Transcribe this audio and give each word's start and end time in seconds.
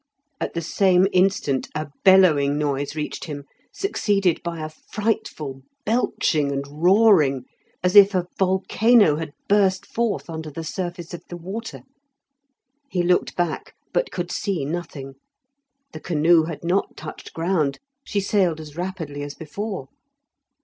At 0.39 0.55
the 0.55 0.63
same 0.63 1.07
instant 1.13 1.67
a 1.75 1.89
bellowing 2.03 2.57
noise 2.57 2.95
reached 2.95 3.25
him, 3.25 3.43
succeeded 3.71 4.41
by 4.41 4.61
a 4.61 4.69
frightful 4.69 5.61
belching 5.85 6.51
and 6.51 6.65
roaring, 6.67 7.45
as 7.83 7.95
if 7.95 8.15
a 8.15 8.25
volcano 8.39 9.17
had 9.17 9.31
burst 9.47 9.85
forth 9.85 10.27
under 10.27 10.49
the 10.49 10.63
surface 10.63 11.13
of 11.13 11.21
the 11.29 11.37
water; 11.37 11.83
he 12.89 13.03
looked 13.03 13.35
back 13.35 13.75
but 13.93 14.11
could 14.11 14.31
see 14.31 14.65
nothing. 14.65 15.17
The 15.91 15.99
canoe 15.99 16.45
had 16.45 16.63
not 16.63 16.97
touched 16.97 17.31
ground; 17.33 17.77
she 18.03 18.21
sailed 18.21 18.59
as 18.59 18.75
rapidly 18.75 19.21
as 19.21 19.35
before. 19.35 19.87